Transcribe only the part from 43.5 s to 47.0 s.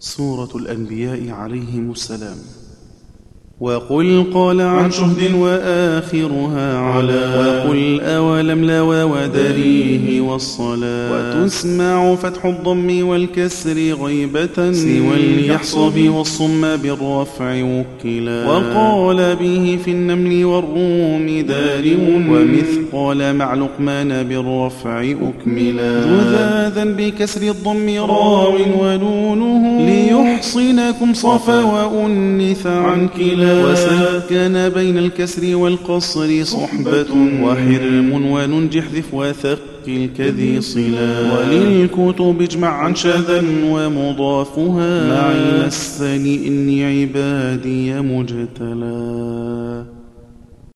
ومضافها. مع السن إني